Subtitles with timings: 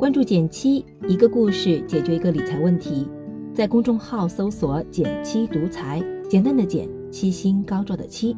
[0.00, 3.06] 关注减七，一个故事解决一个理财问题。
[3.52, 8.34] 在公众号搜索“减七独裁，简单的减，七星高照的七。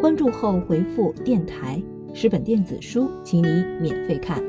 [0.00, 1.80] 关注后回复“电台”，
[2.12, 3.46] 十本电子书，请你
[3.80, 4.42] 免费看。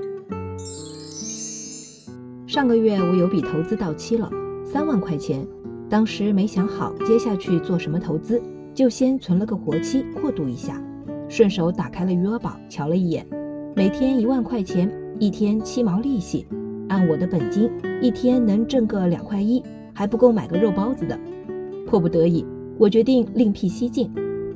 [2.47, 4.27] 上个月我有笔投资到期了，
[4.65, 5.45] 三万块钱。
[5.87, 8.41] 当时没想好接下去做什么投资，
[8.73, 10.81] 就先存了个活期过渡一下。
[11.29, 13.23] 顺手打开了余额宝，瞧了一眼，
[13.75, 16.45] 每天一万块钱，一天七毛利息，
[16.89, 17.69] 按我的本金，
[18.01, 21.17] 一天能挣个两块一，还不够买个肉包子的。
[21.87, 22.45] 迫不得已，
[22.77, 24.11] 我决定另辟蹊径。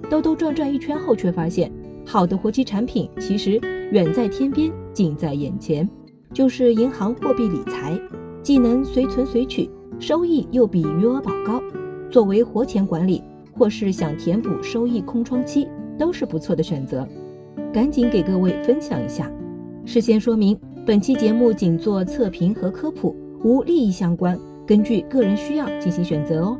[0.09, 1.71] 兜兜转转一圈后，却发现
[2.05, 3.59] 好的活期产品其实
[3.91, 5.89] 远在天边，近在眼前，
[6.33, 7.99] 就是银行货币理财，
[8.41, 11.61] 既能随存随取，收益又比余额宝高。
[12.09, 13.23] 作为活钱管理，
[13.53, 15.67] 或是想填补收益空窗期。
[15.97, 17.05] 都是不错的选择，
[17.73, 19.29] 赶紧给各位分享一下。
[19.85, 26.57] 事先说明，本期节目仅做测评和科普，无利益相关，根据个人需要进行选择哦。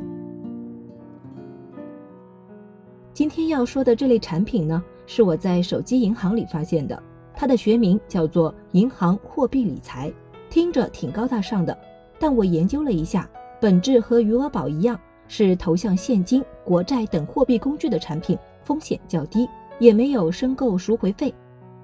[3.12, 7.00] 今天要说的这类产品呢，是我在手机银行里发现的，
[7.34, 10.12] 它的学名叫做银行货币理财，
[10.48, 11.76] 听着挺高大上的，
[12.18, 18.36] 但我研究了一下，本质和余额宝一样，是投向现金、国债等货币工具的产品。
[18.62, 21.32] 风险较低，也没有申购赎回费。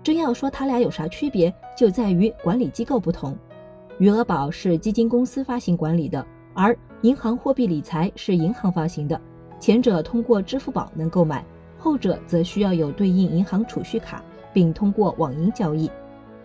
[0.06, 3.36] 真要说它俩有啥区别，就在于管理机构不同。
[3.98, 9.20] 余额宝是基金公司发行管理的，而银行货币理财是银行发行的。
[9.58, 11.44] 前者通过支付宝能购买，
[11.76, 15.90] 后者则需要有对应银行储蓄卡，并通过网银交易。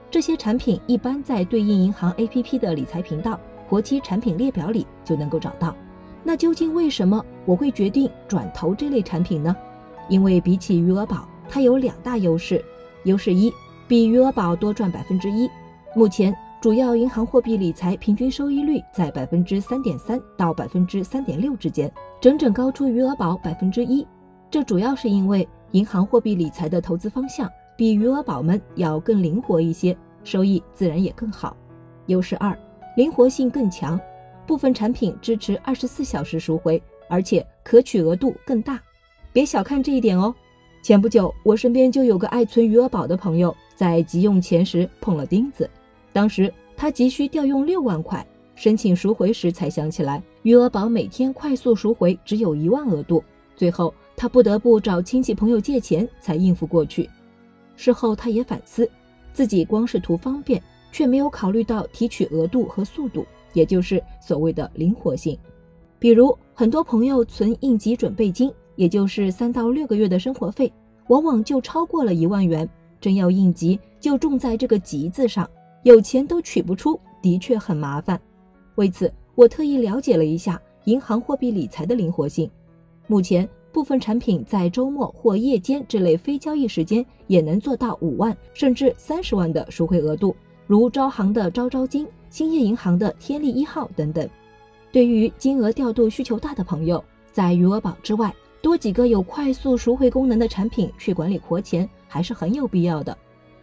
[0.10, 3.40] 这些产品一般在对应银行 APP 的理财频道
[3.70, 5.76] 活期产品列表里就能够找到。
[6.24, 9.56] 那究竟为什么我会决定转投这类产品呢？
[10.10, 12.60] 因为比起余额宝，它有两大优势。
[13.04, 13.52] 优势一，
[13.88, 15.50] 比余额宝多赚百分之一。
[15.96, 24.08] 目前主要银行货币理财平均收益率在百分之三点三到百分之三点六之间，整整高出余额宝百分之一。
[24.50, 31.56] 这主要是因为银行货币理财的投资方向比余额宝们要更灵活一些，收益自然也更好。
[32.08, 32.58] 优势二，
[32.96, 34.00] 灵活性更强，
[34.46, 38.80] 部分产品支持二十四小时赎回，而且可取额度更大。
[39.34, 40.34] 别小看这一点哦。
[40.82, 45.70] 前不久，我身边就有个爱存余额宝的朋友，在急用钱时碰了钉子。
[46.12, 48.26] 当时他急需调用六万块，
[48.56, 53.24] 申请赎回时才想起来，余额宝每天快速赎回只有一万额度，
[53.56, 57.08] 最后他不得不找亲戚朋友借钱才应付过去。
[57.76, 58.90] 事后他也反思，
[59.34, 60.60] 自己光是图方便，
[60.92, 65.38] 却没有考虑到提取额度和速度，也就是所谓的灵活性。
[66.00, 68.52] 比如，很多朋友存应急准备金。
[68.82, 70.74] 也就是三到六个月的生活费，
[71.10, 72.68] 往往就超过了一万元。
[73.00, 75.48] 真要应急，就重在这个“急”字上，
[75.84, 78.20] 有钱都取不出，的确很麻烦。
[78.78, 82.50] 为此，我特意了解了一下银行货币理财的灵活性。
[83.06, 94.28] 目前，部分产品在周末或夜间这类非交易时间，也能做到五万甚至三十万的赎回额度，如招行的招招金、兴业银行的天利一号等等。
[94.92, 103.18] 对于金额调度需求大的朋友，在余额宝之外，多几个有快速赎回功能的产品去管理活钱还是很有必要的。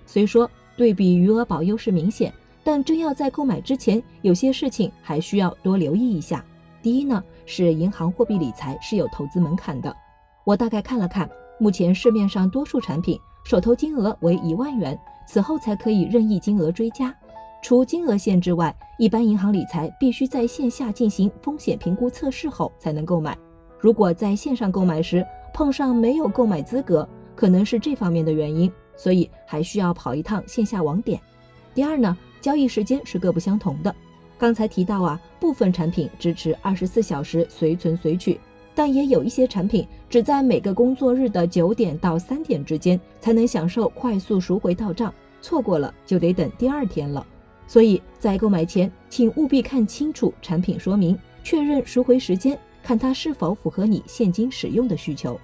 [0.05, 2.33] 虽说对比余额宝优势明显，
[2.65, 6.45] 但真要在购买之前，有些事情还需要多留意一下。
[6.83, 9.95] 第一呢，是银行货币理财是有投资门槛的。
[10.45, 11.29] 我大概看了看，
[11.61, 17.15] 目前市面上多数产品手头金额为一万元，此后才可以任意金额追加。
[17.63, 23.37] 除金额限制外，一般银行理财必须在线下进行风险评估测试后才能购买。
[23.79, 25.25] 如果在线上购买时
[25.55, 31.21] 碰上没有购买资格，可能是这方面的原因，所以还需要跑一趟线下网点。
[31.75, 33.95] 第二呢，交易时间是各不相同的。
[34.37, 38.41] 刚才提到啊，部分产品支持二十四小时随存随取，
[38.75, 47.25] 但也有一些产品只在每个工作日的九点到三点之间才能享受快速赎回到账，错过了就得等第二天了。
[47.67, 52.59] 所以在购买前，请务必看清楚产品说明，确认赎回时间。
[52.83, 55.39] 看它是否符合你现金使用的需求。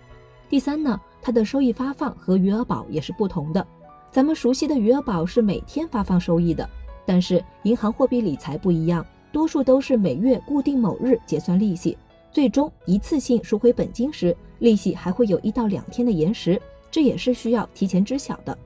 [0.49, 3.67] 第三呢，它的收益发放和余额宝也是不同的。
[4.11, 6.69] 咱们熟悉的余额宝是每天发放收益的，
[7.05, 11.99] 但是银行货币理财不一样，多数都是每月固定某日结算利息，
[12.31, 16.61] 最终一次性赎回本金时，利息还会有一到两天的延时，
[16.91, 18.57] 这也是需要提前知晓的。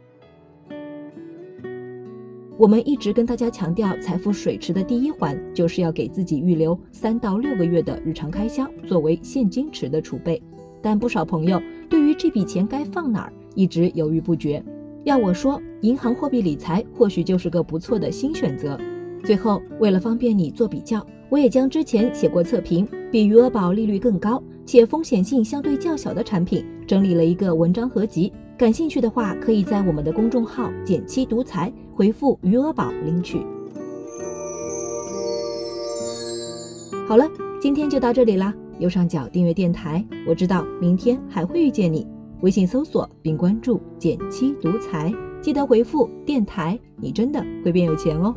[2.58, 10.42] 我们一直跟大家强调，财富水池的第一环就是要给自己预留三到六个月的日常开销作为现金池的储备。
[10.82, 14.60] 但不少朋友对于这笔钱该放哪儿一直犹豫不决。
[15.04, 18.76] 要我说，银行货币理财或许就是个不错的新选择。
[19.22, 28.32] 最后，为了方便你做比较，我也将之前写过测评比余额宝利率更高且风险性相对较小的产品整理了一个文章合集。
[28.58, 33.38] 感兴趣的话，可以在我们的公众号“减七独裁”回复“余额宝”领取。
[37.06, 37.24] 好了，
[37.60, 38.52] 今天就到这里啦。
[38.80, 42.04] 右上角订阅电台，我知道明天还会遇见你。
[42.40, 48.34] 微信搜索并关注“减七独裁”，记得回复“电台”，你真的会变有钱哦。